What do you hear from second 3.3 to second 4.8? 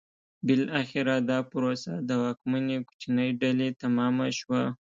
ډلې تمامه شوه.